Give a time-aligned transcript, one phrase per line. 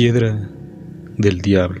[0.00, 0.48] piedra
[1.16, 1.80] del diablo.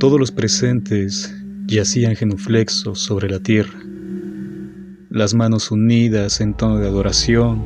[0.00, 1.32] Todos los presentes
[1.68, 3.78] yacían genuflexos sobre la tierra,
[5.10, 7.62] las manos unidas en tono de adoración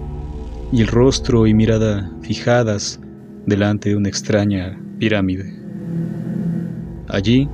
[0.73, 3.01] y el rostro y mirada fijadas
[3.47, 5.59] delante de una extraña pirámide.
[7.09, 7.49] Allí,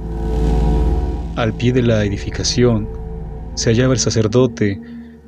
[1.36, 3.05] al pie de la edificación,
[3.56, 4.78] se hallaba el sacerdote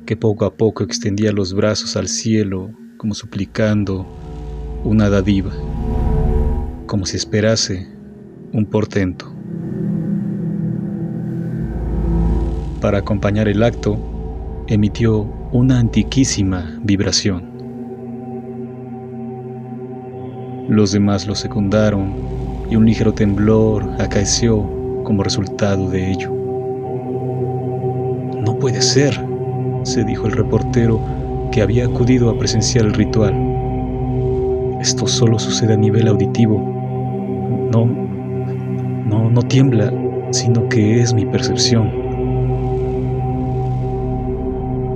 [0.05, 4.05] que poco a poco extendía los brazos al cielo como suplicando
[4.83, 5.51] una dádiva,
[6.85, 7.87] como si esperase
[8.53, 9.33] un portento.
[12.81, 13.97] Para acompañar el acto,
[14.67, 15.21] emitió
[15.51, 17.49] una antiquísima vibración.
[20.69, 22.13] Los demás lo secundaron
[22.69, 24.69] y un ligero temblor acaeció
[25.03, 26.38] como resultado de ello.
[28.59, 29.17] Puede ser,
[29.83, 30.99] se dijo el reportero
[31.51, 33.33] que había acudido a presenciar el ritual.
[34.81, 36.59] Esto solo sucede a nivel auditivo.
[37.71, 39.93] No, no, no tiembla,
[40.31, 41.89] sino que es mi percepción.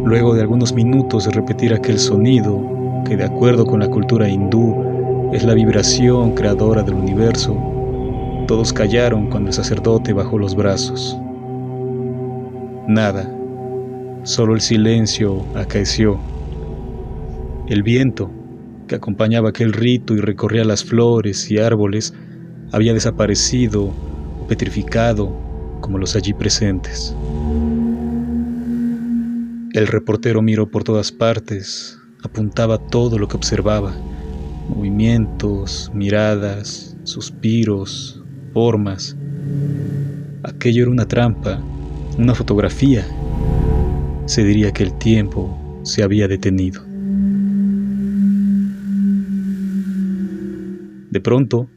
[0.03, 2.61] Luego de algunos minutos de repetir aquel sonido,
[3.05, 4.75] que de acuerdo con la cultura hindú
[5.31, 7.55] es la vibración creadora del universo,
[8.45, 11.17] todos callaron cuando el sacerdote bajó los brazos.
[12.87, 13.25] Nada,
[14.23, 16.19] solo el silencio acaeció.
[17.67, 18.31] El viento,
[18.87, 22.13] que acompañaba aquel rito y recorría las flores y árboles,
[22.71, 23.93] había desaparecido,
[24.47, 25.31] petrificado,
[25.81, 27.15] como los allí presentes.
[29.73, 33.93] El reportero miró por todas partes, apuntaba todo lo que observaba,
[34.69, 38.21] movimientos, miradas, suspiros,
[38.53, 39.15] formas.
[40.43, 41.59] Aquello era una trampa,
[42.17, 43.05] una fotografía.
[44.25, 46.83] Se diría que el tiempo se había detenido.
[51.11, 51.67] De pronto,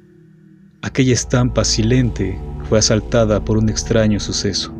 [0.80, 2.38] aquella estampa silente
[2.68, 4.72] fue asaltada por un extraño suceso.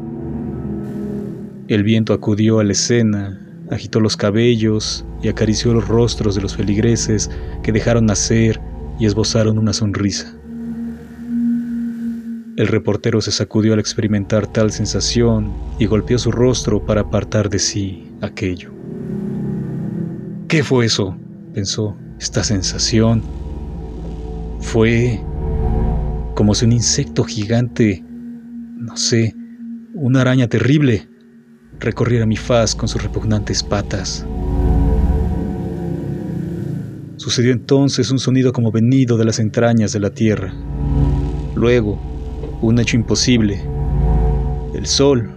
[1.68, 3.40] El viento acudió a la escena,
[3.70, 7.30] agitó los cabellos y acarició los rostros de los feligreses
[7.64, 8.60] que dejaron nacer
[9.00, 10.35] y esbozaron una sonrisa.
[12.56, 17.58] El reportero se sacudió al experimentar tal sensación y golpeó su rostro para apartar de
[17.58, 18.72] sí aquello.
[20.48, 21.18] ¿Qué fue eso?
[21.52, 21.98] pensó.
[22.18, 23.22] Esta sensación
[24.60, 25.20] fue
[26.34, 29.34] como si un insecto gigante, no sé,
[29.92, 31.10] una araña terrible,
[31.78, 34.26] recorriera mi faz con sus repugnantes patas.
[37.18, 40.54] Sucedió entonces un sonido como venido de las entrañas de la tierra.
[41.54, 42.15] Luego,
[42.60, 43.60] un hecho imposible.
[44.74, 45.30] El sol,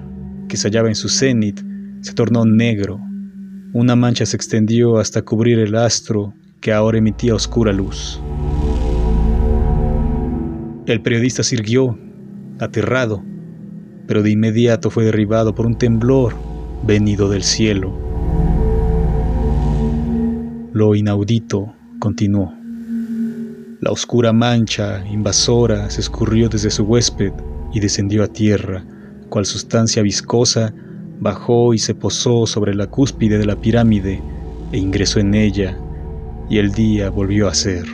[0.47, 1.62] que se hallaba en su cenit,
[2.02, 3.00] se tornó negro.
[3.74, 8.19] Una mancha se extendió hasta cubrir el astro que ahora emitía oscura luz.
[10.85, 11.97] El periodista sirvió,
[12.59, 13.24] aterrado,
[14.08, 16.34] pero de inmediato fue derribado por un temblor
[16.84, 17.94] venido del cielo.
[20.74, 22.59] Lo inaudito continuó.
[23.81, 27.31] La oscura mancha invasora se escurrió desde su huésped
[27.73, 28.84] y descendió a tierra,
[29.29, 30.73] cual sustancia viscosa,
[31.22, 34.22] bajó y se posó sobre la cúspide de la pirámide
[34.73, 35.78] e ingresó en ella,
[36.50, 37.85] y el día volvió a ser.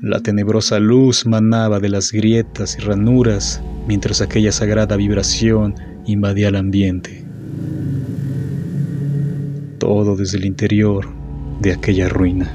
[0.00, 5.74] La tenebrosa luz manaba de las grietas y ranuras mientras aquella sagrada vibración
[6.06, 7.24] invadía el ambiente.
[9.78, 11.08] Todo desde el interior
[11.60, 12.52] de aquella ruina.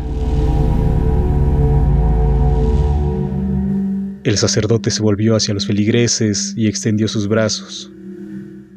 [4.23, 7.91] El sacerdote se volvió hacia los feligreses y extendió sus brazos.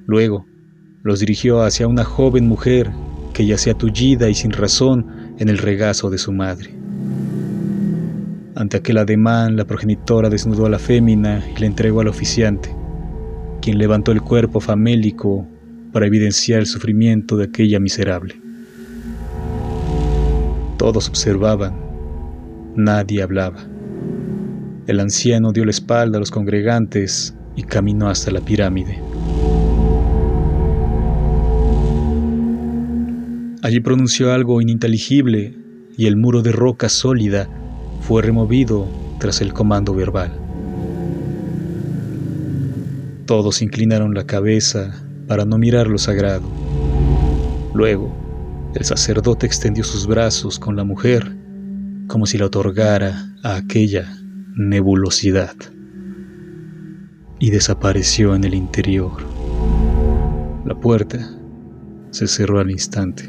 [0.06, 0.46] Luego
[1.02, 2.90] los dirigió hacia una joven mujer
[3.34, 6.70] que yacía tullida y sin razón en el regazo de su madre.
[8.54, 12.74] Ante aquel ademán, la progenitora desnudó a la fémina y la entregó al oficiante,
[13.60, 15.46] quien levantó el cuerpo famélico
[15.92, 18.40] para evidenciar el sufrimiento de aquella miserable.
[20.78, 21.74] Todos observaban,
[22.76, 23.73] nadie hablaba.
[24.86, 29.00] El anciano dio la espalda a los congregantes y caminó hasta la pirámide.
[33.62, 35.56] Allí pronunció algo ininteligible
[35.96, 37.48] y el muro de roca sólida
[38.02, 38.86] fue removido
[39.18, 40.32] tras el comando verbal.
[43.24, 46.46] Todos inclinaron la cabeza para no mirar lo sagrado.
[47.72, 48.14] Luego,
[48.74, 51.34] el sacerdote extendió sus brazos con la mujer
[52.06, 54.23] como si la otorgara a aquella
[54.56, 55.56] nebulosidad
[57.40, 59.12] y desapareció en el interior
[60.64, 61.18] La puerta
[62.10, 63.28] se cerró al instante.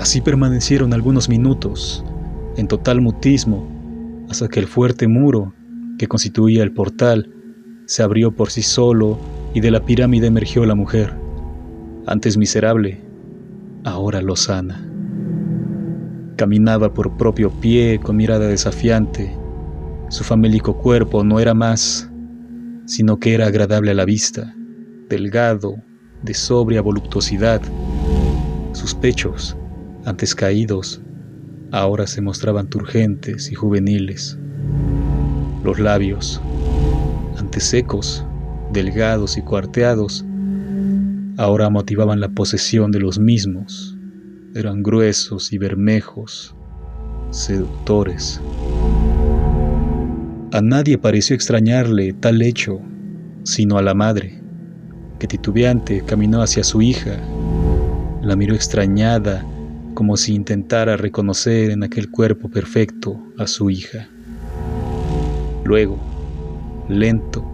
[0.00, 2.02] Así permanecieron algunos minutos,
[2.56, 5.52] en total mutismo, hasta que el fuerte muro
[5.98, 7.30] que constituía el portal
[7.84, 9.18] se abrió por sí solo
[9.52, 11.12] y de la pirámide emergió la mujer,
[12.06, 13.00] antes miserable,
[13.84, 14.85] ahora lozana.
[16.36, 19.34] Caminaba por propio pie con mirada desafiante.
[20.10, 22.10] Su famélico cuerpo no era más,
[22.84, 24.54] sino que era agradable a la vista,
[25.08, 25.76] delgado,
[26.22, 27.62] de sobria voluptuosidad.
[28.72, 29.56] Sus pechos,
[30.04, 31.00] antes caídos,
[31.72, 34.38] ahora se mostraban turgentes y juveniles.
[35.64, 36.42] Los labios,
[37.38, 38.26] antes secos,
[38.74, 40.22] delgados y cuarteados,
[41.38, 43.95] ahora motivaban la posesión de los mismos.
[44.56, 46.56] Eran gruesos y bermejos,
[47.30, 48.40] seductores.
[50.50, 52.80] A nadie pareció extrañarle tal hecho,
[53.42, 54.40] sino a la madre,
[55.18, 57.18] que titubeante caminó hacia su hija,
[58.22, 59.44] la miró extrañada
[59.92, 64.08] como si intentara reconocer en aquel cuerpo perfecto a su hija.
[65.66, 65.98] Luego,
[66.88, 67.44] lento,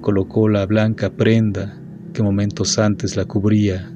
[0.00, 1.78] colocó la blanca prenda
[2.14, 3.93] que momentos antes la cubría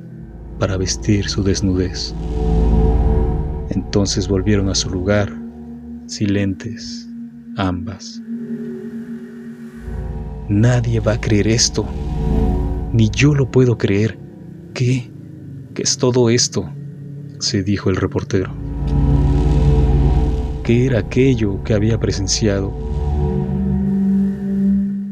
[0.58, 2.14] para vestir su desnudez.
[3.70, 5.32] Entonces volvieron a su lugar,
[6.06, 7.08] silentes,
[7.56, 8.20] ambas.
[10.48, 11.86] Nadie va a creer esto,
[12.92, 14.18] ni yo lo puedo creer.
[14.74, 15.10] ¿Qué?
[15.74, 16.70] ¿Qué es todo esto?
[17.40, 18.52] se dijo el reportero.
[20.64, 22.72] ¿Qué era aquello que había presenciado?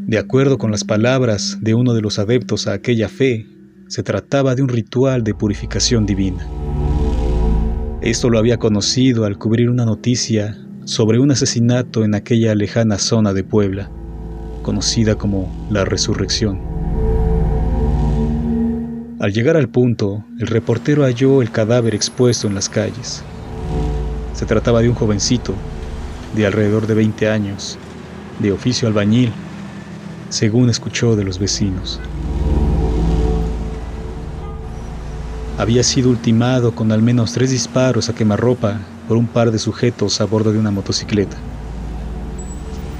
[0.06, 3.46] De acuerdo con las palabras de uno de los adeptos a aquella fe,
[3.88, 6.46] se trataba de un ritual de purificación divina.
[8.00, 13.32] Esto lo había conocido al cubrir una noticia sobre un asesinato en aquella lejana zona
[13.32, 13.90] de Puebla,
[14.62, 16.60] conocida como la Resurrección.
[19.20, 23.22] Al llegar al punto, el reportero halló el cadáver expuesto en las calles.
[24.34, 25.54] Se trataba de un jovencito,
[26.34, 27.78] de alrededor de 20 años,
[28.40, 29.32] de oficio albañil,
[30.28, 32.00] según escuchó de los vecinos.
[35.58, 40.20] Había sido ultimado con al menos tres disparos a quemarropa por un par de sujetos
[40.20, 41.38] a bordo de una motocicleta.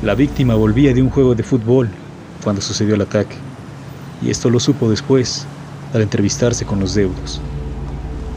[0.02, 1.90] La víctima volvía de un juego de fútbol
[2.42, 3.36] cuando sucedió el ataque,
[4.22, 5.46] y esto lo supo después,
[5.92, 7.42] al entrevistarse con los deudos.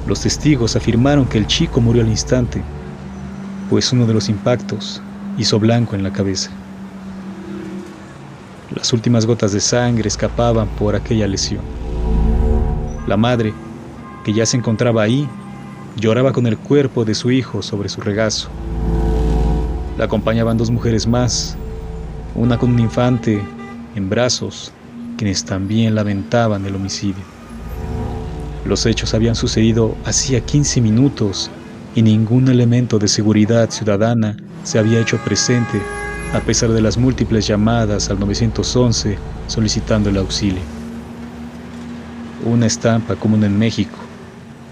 [0.06, 2.62] Los testigos afirmaron que el chico murió al instante,
[3.70, 5.02] pues uno de los impactos
[5.38, 6.50] hizo blanco en la cabeza.
[8.76, 11.62] Las últimas gotas de sangre escapaban por aquella lesión.
[13.08, 13.54] La madre,
[14.24, 15.28] que ya se encontraba ahí,
[15.98, 18.50] lloraba con el cuerpo de su hijo sobre su regazo.
[19.98, 21.58] La acompañaban dos mujeres más,
[22.36, 23.42] una con un infante
[23.96, 24.72] en brazos,
[25.18, 27.24] quienes también lamentaban el homicidio.
[28.66, 31.50] Los hechos habían sucedido hacía 15 minutos
[31.96, 35.82] y ningún elemento de seguridad ciudadana se había hecho presente
[36.34, 39.18] a pesar de las múltiples llamadas al 911
[39.48, 40.62] solicitando el auxilio.
[42.46, 43.98] Una estampa común en México,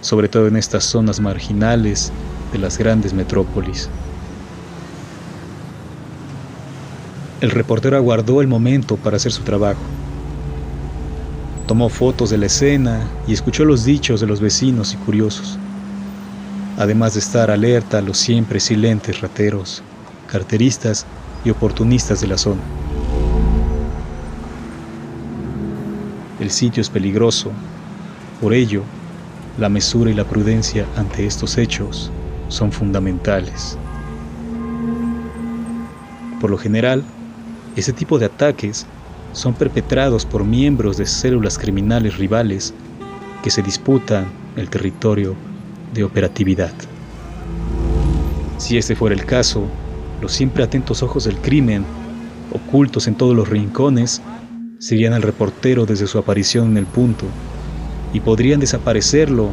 [0.01, 2.11] sobre todo en estas zonas marginales
[2.51, 3.89] de las grandes metrópolis.
[7.39, 9.81] El reportero aguardó el momento para hacer su trabajo.
[11.67, 15.59] Tomó fotos de la escena y escuchó los dichos de los vecinos y curiosos,
[16.77, 19.83] además de estar alerta a los siempre silentes rateros,
[20.31, 21.05] carteristas
[21.43, 22.61] y oportunistas de la zona.
[26.39, 27.51] El sitio es peligroso,
[28.41, 28.83] por ello,
[29.57, 32.11] la mesura y la prudencia ante estos hechos
[32.47, 33.77] son fundamentales.
[36.39, 37.03] Por lo general,
[37.75, 38.85] ese tipo de ataques
[39.33, 42.73] son perpetrados por miembros de células criminales rivales
[43.43, 45.35] que se disputan el territorio
[45.93, 46.73] de operatividad.
[48.57, 49.65] Si este fuera el caso,
[50.21, 51.83] los siempre atentos ojos del crimen,
[52.51, 54.21] ocultos en todos los rincones,
[54.79, 57.25] seguían al reportero desde su aparición en el punto
[58.13, 59.51] y podrían desaparecerlo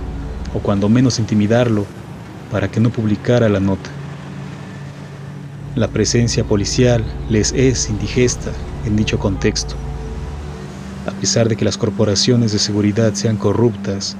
[0.54, 1.86] o cuando menos intimidarlo
[2.50, 3.90] para que no publicara la nota.
[5.74, 8.52] La presencia policial les es indigesta
[8.86, 9.74] en dicho contexto.
[11.06, 14.16] A pesar de que las corporaciones de seguridad sean corruptas,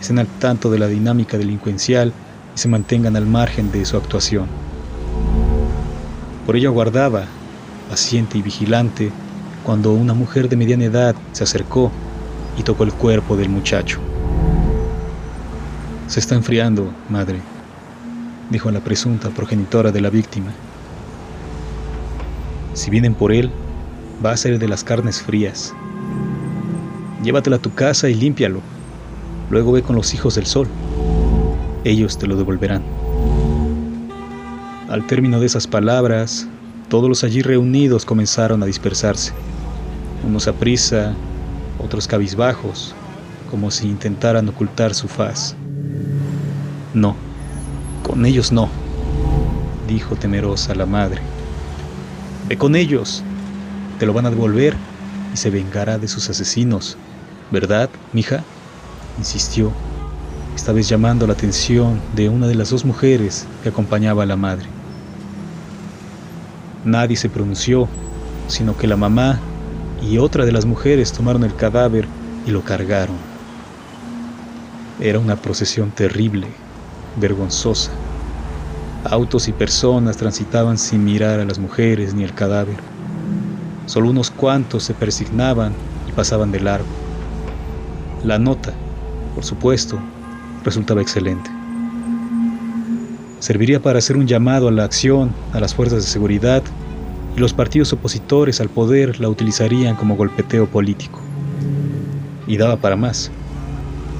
[0.00, 2.12] estén al tanto de la dinámica delincuencial
[2.54, 4.46] y se mantengan al margen de su actuación.
[6.44, 7.24] Por ello aguardaba,
[7.88, 9.10] paciente y vigilante,
[9.64, 11.90] cuando una mujer de mediana edad se acercó
[12.58, 14.00] y tocó el cuerpo del muchacho.
[16.08, 17.40] Se está enfriando, madre,
[18.50, 20.52] dijo la presunta progenitora de la víctima.
[22.74, 23.50] Si vienen por él,
[24.24, 25.72] va a ser de las carnes frías.
[27.22, 28.60] Llévatela a tu casa y límpialo.
[29.50, 30.66] Luego ve con los hijos del sol.
[31.84, 32.82] Ellos te lo devolverán.
[34.88, 36.48] Al término de esas palabras,
[36.88, 39.32] todos los allí reunidos comenzaron a dispersarse,
[40.26, 41.14] unos a prisa,
[41.78, 42.94] otros cabizbajos,
[43.50, 45.56] como si intentaran ocultar su faz.
[46.94, 47.16] No,
[48.02, 48.68] con ellos no,
[49.86, 51.20] dijo temerosa la madre.
[52.48, 53.22] Ve con ellos,
[53.98, 54.76] te lo van a devolver
[55.32, 56.96] y se vengará de sus asesinos,
[57.50, 58.44] ¿verdad, mija?
[59.18, 59.72] insistió,
[60.54, 64.36] esta vez llamando la atención de una de las dos mujeres que acompañaba a la
[64.36, 64.66] madre.
[66.84, 67.88] Nadie se pronunció,
[68.46, 69.40] sino que la mamá
[70.00, 72.06] y otra de las mujeres tomaron el cadáver
[72.46, 73.16] y lo cargaron.
[75.00, 76.48] Era una procesión terrible,
[77.16, 77.92] vergonzosa.
[79.04, 82.76] Autos y personas transitaban sin mirar a las mujeres ni el cadáver.
[83.86, 85.72] Solo unos cuantos se persignaban
[86.08, 86.88] y pasaban de largo.
[88.24, 88.72] La nota,
[89.34, 89.98] por supuesto,
[90.64, 91.50] resultaba excelente.
[93.38, 96.62] Serviría para hacer un llamado a la acción a las fuerzas de seguridad
[97.38, 101.20] los partidos opositores al poder la utilizarían como golpeteo político.
[102.46, 103.30] Y daba para más.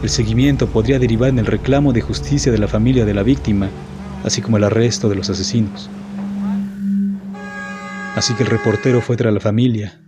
[0.03, 3.69] El seguimiento podría derivar en el reclamo de justicia de la familia de la víctima,
[4.25, 5.91] así como el arresto de los asesinos.
[8.15, 9.99] Así que el reportero fue tras la familia.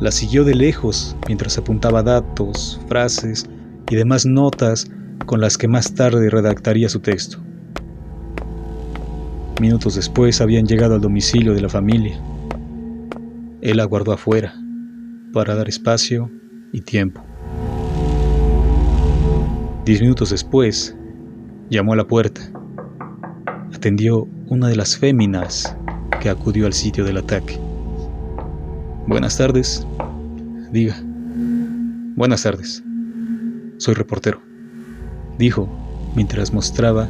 [0.00, 3.46] La siguió de lejos mientras apuntaba datos, frases
[3.90, 4.90] y demás notas
[5.26, 7.38] con las que más tarde redactaría su texto.
[9.60, 12.18] Minutos después habían llegado al domicilio de la familia.
[13.60, 14.54] Él aguardó afuera
[15.32, 16.30] para dar espacio
[16.72, 17.22] y tiempo.
[19.84, 20.96] Diez minutos después,
[21.70, 22.40] llamó a la puerta.
[23.74, 25.76] Atendió una de las féminas
[26.20, 27.58] que acudió al sitio del ataque.
[29.06, 29.86] Buenas tardes.
[30.70, 30.96] Diga.
[32.14, 32.82] Buenas tardes.
[33.78, 34.40] Soy reportero,
[35.38, 35.68] dijo
[36.14, 37.08] mientras mostraba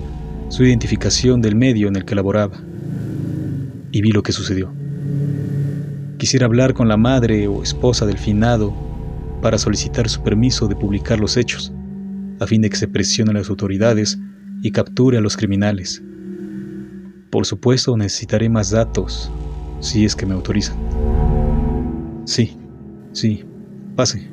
[0.53, 2.61] su identificación del medio en el que laboraba.
[3.91, 4.71] Y vi lo que sucedió.
[6.19, 8.75] Quisiera hablar con la madre o esposa del finado
[9.41, 11.73] para solicitar su permiso de publicar los hechos,
[12.39, 14.19] a fin de que se presione a las autoridades
[14.61, 16.03] y capture a los criminales.
[17.31, 19.33] Por supuesto, necesitaré más datos,
[19.81, 20.77] si es que me autorizan.
[22.27, 22.59] Sí,
[23.13, 23.43] sí,
[23.97, 24.29] pase,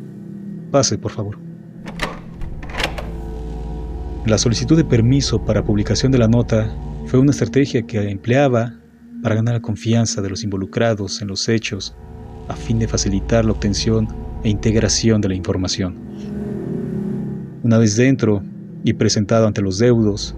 [0.70, 1.49] pase, por favor.
[4.26, 6.70] La solicitud de permiso para publicación de la nota
[7.06, 8.74] fue una estrategia que empleaba
[9.24, 11.96] para ganar la confianza de los involucrados en los hechos
[12.50, 14.08] a fin de facilitar la obtención
[14.44, 15.96] e integración de la información.
[17.64, 18.44] Una vez dentro
[18.84, 20.36] y presentado ante los deudos,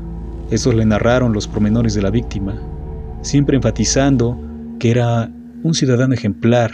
[0.51, 2.61] estos le narraron los promenores de la víctima,
[3.21, 4.39] siempre enfatizando
[4.79, 5.31] que era
[5.63, 6.71] un ciudadano ejemplar,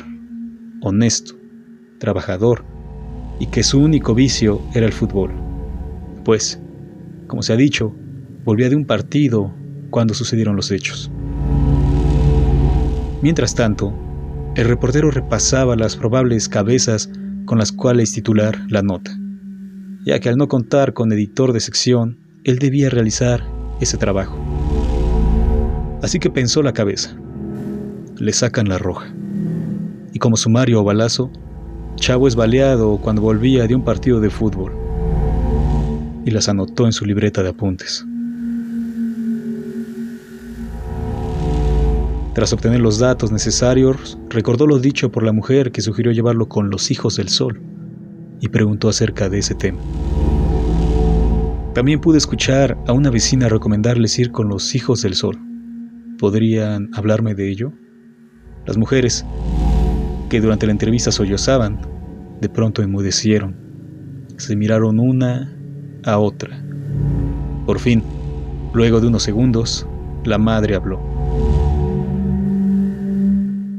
[0.82, 1.36] honesto,
[2.00, 2.64] trabajador,
[3.40, 5.32] y que su único vicio era el fútbol.
[6.24, 6.60] Pues,
[7.28, 7.94] como se ha dicho,
[8.44, 9.54] volvía de un partido
[9.90, 11.12] cuando sucedieron los hechos.
[13.22, 13.94] Mientras tanto,
[14.56, 17.10] el reportero repasaba las probables cabezas
[17.46, 19.12] con las cuales titular la nota,
[20.06, 23.44] ya que al no contar con editor de sección, él debía realizar
[23.82, 24.38] ese trabajo.
[26.02, 27.18] Así que pensó la cabeza.
[28.18, 29.14] Le sacan la roja.
[30.14, 31.32] Y como sumario o balazo,
[31.96, 34.87] Chavo es baleado cuando volvía de un partido de fútbol.
[36.28, 38.06] Y las anotó en su libreta de apuntes.
[42.34, 46.70] Tras obtener los datos necesarios, recordó lo dicho por la mujer que sugirió llevarlo con
[46.70, 47.62] los hijos del sol
[48.42, 49.80] y preguntó acerca de ese tema.
[51.74, 55.40] También pude escuchar a una vecina recomendarles ir con los hijos del sol.
[56.20, 57.72] ¿Podrían hablarme de ello?
[58.66, 59.26] Las mujeres,
[60.28, 61.80] que durante la entrevista sollozaban,
[62.42, 63.56] de pronto enmudecieron.
[64.36, 65.57] Se miraron una
[66.08, 66.58] a otra.
[67.66, 68.02] Por fin,
[68.74, 69.86] luego de unos segundos,
[70.24, 71.00] la madre habló.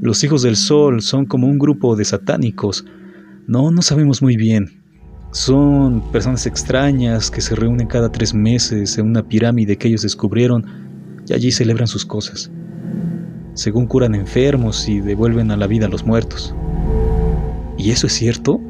[0.01, 2.85] Los hijos del sol son como un grupo de satánicos.
[3.47, 4.83] No, no sabemos muy bien.
[5.33, 10.65] Son personas extrañas que se reúnen cada tres meses en una pirámide que ellos descubrieron
[11.27, 12.51] y allí celebran sus cosas.
[13.55, 16.55] Según curan enfermos y devuelven a la vida a los muertos.
[17.77, 18.61] ¿Y eso es cierto?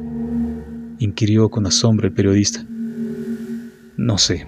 [0.97, 2.65] inquirió con asombro el periodista.
[3.99, 4.47] No sé.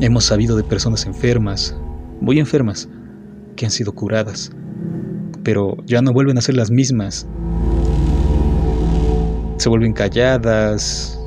[0.00, 1.74] Hemos sabido de personas enfermas,
[2.20, 2.88] muy enfermas,
[3.56, 4.52] que han sido curadas,
[5.42, 7.26] pero ya no vuelven a ser las mismas
[9.60, 11.20] se vuelven calladas,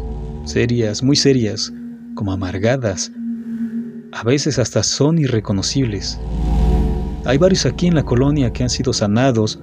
[0.44, 1.72] serias, muy serias,
[2.16, 3.12] como amargadas.
[4.12, 6.20] A veces hasta son irreconocibles.
[7.26, 9.60] Hay varios aquí en la colonia que han sido sanados,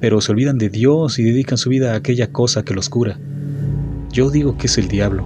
[0.00, 3.18] pero se olvidan de Dios y dedican su vida a aquella cosa que los cura.
[4.12, 5.24] Yo digo que es el diablo.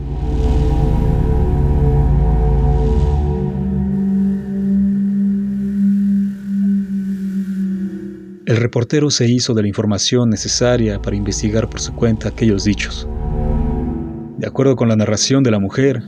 [8.47, 13.09] El reportero se hizo de la información necesaria para investigar por su cuenta aquellos dichos.
[14.37, 16.03] De acuerdo con la narración de la mujer,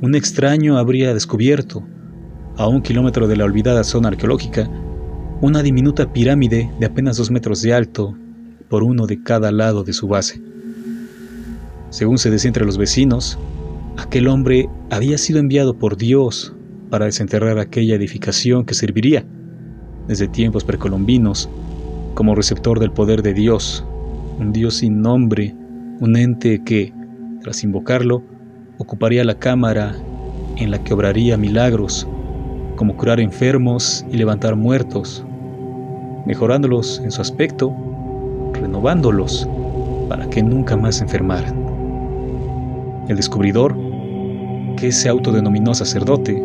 [0.00, 1.86] un extraño habría descubierto,
[2.56, 4.68] a un kilómetro de la olvidada zona arqueológica,
[5.40, 8.16] una diminuta pirámide de apenas dos metros de alto
[8.68, 10.42] por uno de cada lado de su base.
[11.90, 13.38] Según se decía entre los vecinos,
[13.96, 16.52] aquel hombre había sido enviado por Dios
[16.90, 19.24] para desenterrar aquella edificación que serviría,
[20.08, 21.48] desde tiempos precolombinos,
[22.16, 23.84] como receptor del poder de Dios,
[24.40, 25.54] un Dios sin nombre,
[26.00, 26.94] un ente que,
[27.42, 28.22] tras invocarlo,
[28.78, 29.94] ocuparía la cámara
[30.56, 32.08] en la que obraría milagros,
[32.76, 35.26] como curar enfermos y levantar muertos,
[36.24, 37.76] mejorándolos en su aspecto,
[38.54, 39.46] renovándolos
[40.08, 41.54] para que nunca más enfermaran.
[43.08, 43.76] El descubridor,
[44.78, 46.42] que se autodenominó sacerdote,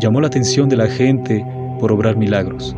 [0.00, 1.44] llamó la atención de la gente
[1.78, 2.74] por obrar milagros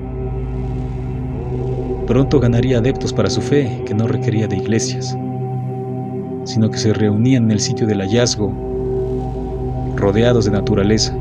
[2.10, 5.16] pronto ganaría adeptos para su fe, que no requería de iglesias,
[6.42, 8.52] sino que se reunían en el sitio del hallazgo,
[9.94, 11.16] rodeados de naturaleza,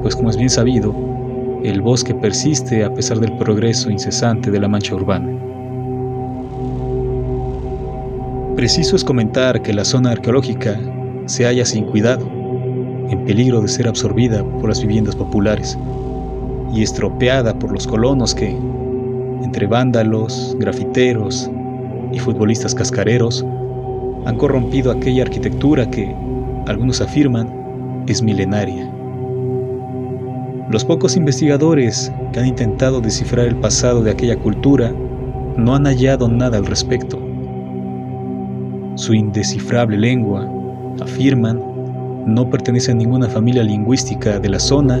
[0.00, 0.94] pues como es bien sabido,
[1.64, 5.28] el bosque persiste a pesar del progreso incesante de la mancha urbana.
[8.54, 10.78] Preciso es comentar que la zona arqueológica
[11.26, 12.24] se halla sin cuidado,
[13.10, 15.76] en peligro de ser absorbida por las viviendas populares
[16.72, 18.56] y estropeada por los colonos que,
[19.42, 21.50] entre vándalos, grafiteros
[22.12, 23.44] y futbolistas cascareros,
[24.24, 26.14] han corrompido aquella arquitectura que,
[26.66, 28.90] algunos afirman, es milenaria.
[30.70, 34.92] Los pocos investigadores que han intentado descifrar el pasado de aquella cultura
[35.56, 37.18] no han hallado nada al respecto.
[38.96, 40.46] Su indescifrable lengua,
[41.00, 41.62] afirman,
[42.26, 45.00] no pertenece a ninguna familia lingüística de la zona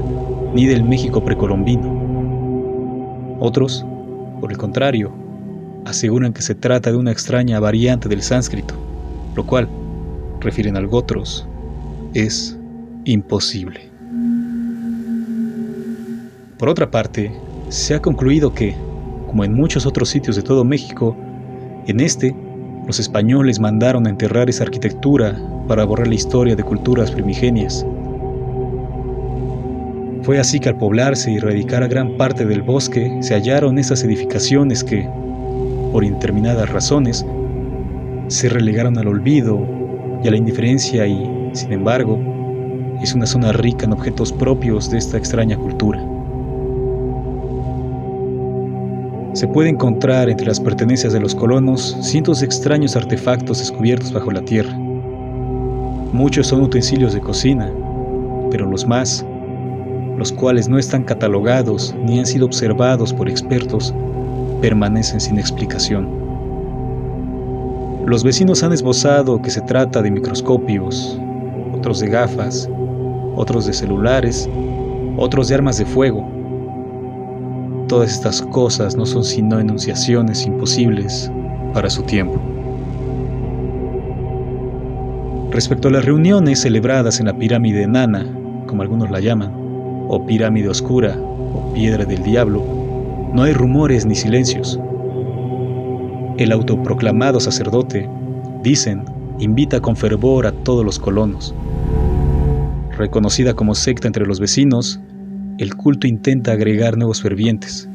[0.54, 1.98] ni del México precolombino.
[3.40, 3.84] Otros
[4.40, 5.12] por el contrario,
[5.84, 8.74] aseguran que se trata de una extraña variante del sánscrito,
[9.34, 9.68] lo cual,
[10.40, 11.46] refieren al Gotros,
[12.14, 12.58] es
[13.04, 13.90] imposible.
[16.58, 17.32] Por otra parte,
[17.68, 18.74] se ha concluido que,
[19.26, 21.16] como en muchos otros sitios de todo México,
[21.86, 22.34] en este,
[22.86, 27.84] los españoles mandaron a enterrar esa arquitectura para borrar la historia de culturas primigenias
[30.28, 34.04] fue así que al poblarse y erradicar a gran parte del bosque se hallaron esas
[34.04, 35.08] edificaciones que,
[35.90, 37.24] por indeterminadas razones,
[38.26, 39.58] se relegaron al olvido
[40.22, 42.20] y a la indiferencia y, sin embargo,
[43.02, 45.98] es una zona rica en objetos propios de esta extraña cultura.
[49.32, 54.30] Se puede encontrar entre las pertenencias de los colonos cientos de extraños artefactos descubiertos bajo
[54.30, 54.76] la tierra.
[56.12, 57.72] Muchos son utensilios de cocina,
[58.50, 59.24] pero los más
[60.18, 63.94] los cuales no están catalogados ni han sido observados por expertos,
[64.60, 66.08] permanecen sin explicación.
[68.04, 71.20] Los vecinos han esbozado que se trata de microscopios,
[71.72, 72.68] otros de gafas,
[73.36, 74.48] otros de celulares,
[75.16, 76.26] otros de armas de fuego.
[77.86, 81.30] Todas estas cosas no son sino enunciaciones imposibles
[81.72, 82.40] para su tiempo.
[85.50, 88.26] Respecto a las reuniones celebradas en la pirámide enana,
[88.66, 89.57] como algunos la llaman,
[90.08, 92.64] o pirámide oscura, o piedra del diablo,
[93.32, 94.80] no hay rumores ni silencios.
[96.38, 98.08] El autoproclamado sacerdote,
[98.62, 99.04] dicen,
[99.38, 101.54] invita con fervor a todos los colonos.
[102.96, 105.00] Reconocida como secta entre los vecinos,
[105.58, 107.88] el culto intenta agregar nuevos fervientes.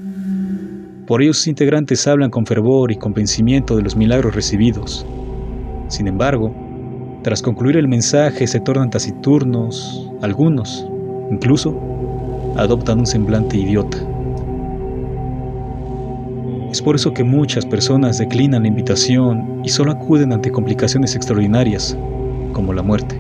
[1.08, 5.06] Por ello sus integrantes hablan con fervor y convencimiento de los milagros recibidos.
[5.90, 6.54] Sin embargo,
[7.24, 10.86] tras concluir el mensaje se tornan taciturnos, algunos,
[11.34, 11.76] incluso
[12.56, 13.98] adoptan un semblante idiota.
[16.72, 21.96] Es por eso que muchas personas declinan la invitación y solo acuden ante complicaciones extraordinarias,
[22.52, 23.20] como la muerte.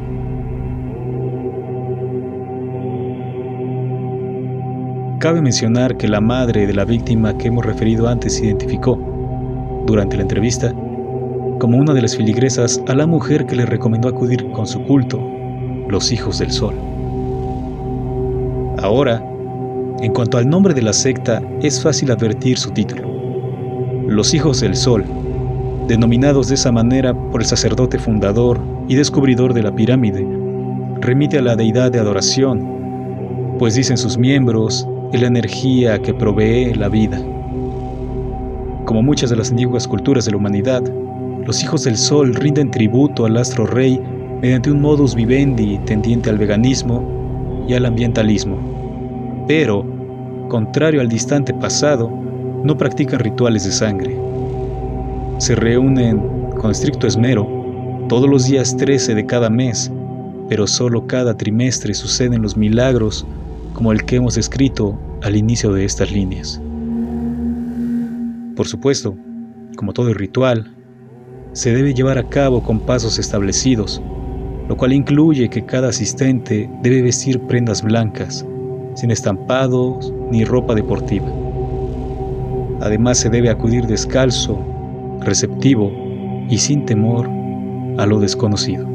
[5.19, 8.97] Cabe mencionar que la madre de la víctima que hemos referido antes se identificó,
[9.85, 10.73] durante la entrevista,
[11.59, 15.21] como una de las filigresas a la mujer que le recomendó acudir con su culto,
[15.87, 16.92] los hijos del sol.
[18.83, 19.23] Ahora,
[20.01, 23.09] en cuanto al nombre de la secta, es fácil advertir su título.
[24.09, 25.05] Los Hijos del Sol,
[25.87, 30.27] denominados de esa manera por el sacerdote fundador y descubridor de la pirámide,
[30.99, 36.73] remite a la deidad de adoración, pues dicen sus miembros es la energía que provee
[36.73, 37.21] la vida.
[38.83, 40.83] Como muchas de las antiguas culturas de la humanidad,
[41.45, 43.97] los hijos del sol rinden tributo al astro rey
[44.41, 47.22] mediante un modus vivendi tendiente al veganismo
[47.67, 49.45] y al ambientalismo.
[49.47, 49.85] Pero,
[50.49, 52.09] contrario al distante pasado,
[52.63, 54.17] no practican rituales de sangre.
[55.37, 56.19] Se reúnen
[56.59, 57.47] con estricto esmero
[58.07, 59.91] todos los días 13 de cada mes,
[60.49, 63.25] pero solo cada trimestre suceden los milagros
[63.73, 66.61] como el que hemos escrito al inicio de estas líneas.
[68.55, 69.15] Por supuesto,
[69.75, 70.73] como todo ritual,
[71.53, 74.01] se debe llevar a cabo con pasos establecidos,
[74.67, 78.45] lo cual incluye que cada asistente debe vestir prendas blancas,
[78.95, 81.27] sin estampados ni ropa deportiva.
[82.81, 84.59] Además se debe acudir descalzo,
[85.21, 85.91] receptivo
[86.49, 87.29] y sin temor
[87.97, 88.87] a lo desconocido.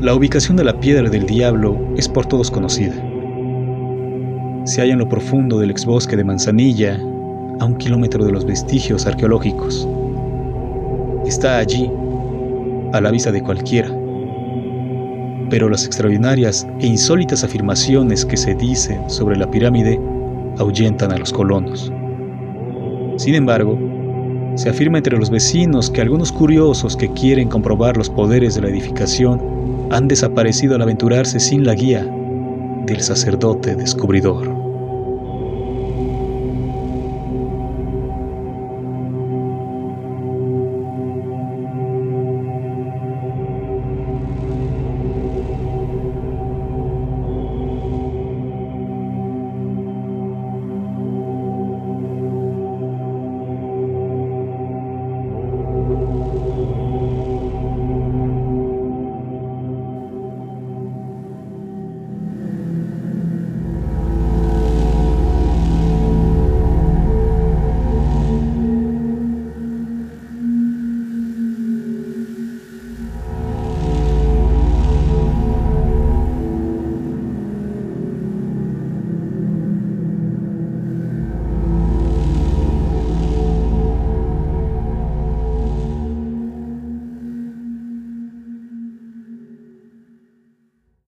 [0.00, 2.94] La ubicación de la piedra del diablo es por todos conocida.
[4.64, 7.00] Se halla en lo profundo del exbosque de Manzanilla,
[7.60, 9.88] a un kilómetro de los vestigios arqueológicos.
[11.28, 11.90] Está allí,
[12.94, 13.94] a la vista de cualquiera.
[15.50, 20.00] Pero las extraordinarias e insólitas afirmaciones que se dicen sobre la pirámide
[20.56, 21.92] ahuyentan a los colonos.
[23.16, 23.78] Sin embargo,
[24.54, 28.68] se afirma entre los vecinos que algunos curiosos que quieren comprobar los poderes de la
[28.68, 32.10] edificación han desaparecido al aventurarse sin la guía
[32.86, 34.57] del sacerdote descubridor.